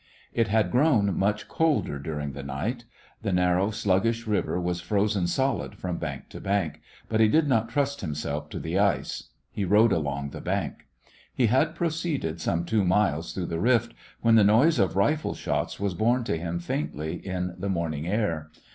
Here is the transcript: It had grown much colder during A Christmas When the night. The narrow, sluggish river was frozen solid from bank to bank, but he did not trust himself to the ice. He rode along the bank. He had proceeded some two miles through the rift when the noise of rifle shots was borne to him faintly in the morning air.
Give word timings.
It 0.33 0.47
had 0.47 0.71
grown 0.71 1.15
much 1.15 1.47
colder 1.47 1.99
during 1.99 2.29
A 2.29 2.33
Christmas 2.33 2.35
When 2.37 2.47
the 2.47 2.53
night. 2.65 2.85
The 3.21 3.31
narrow, 3.31 3.69
sluggish 3.69 4.25
river 4.25 4.59
was 4.59 4.81
frozen 4.81 5.27
solid 5.27 5.75
from 5.75 5.97
bank 5.99 6.27
to 6.29 6.41
bank, 6.41 6.81
but 7.07 7.19
he 7.19 7.27
did 7.27 7.47
not 7.47 7.69
trust 7.69 8.01
himself 8.01 8.49
to 8.49 8.59
the 8.59 8.79
ice. 8.79 9.25
He 9.51 9.63
rode 9.63 9.91
along 9.93 10.31
the 10.31 10.41
bank. 10.41 10.87
He 11.35 11.45
had 11.45 11.75
proceeded 11.75 12.41
some 12.41 12.65
two 12.65 12.83
miles 12.83 13.31
through 13.31 13.45
the 13.45 13.59
rift 13.59 13.93
when 14.23 14.33
the 14.33 14.43
noise 14.43 14.79
of 14.79 14.95
rifle 14.95 15.35
shots 15.35 15.79
was 15.79 15.93
borne 15.93 16.23
to 16.23 16.35
him 16.35 16.57
faintly 16.57 17.17
in 17.23 17.53
the 17.59 17.69
morning 17.69 18.07
air. 18.07 18.49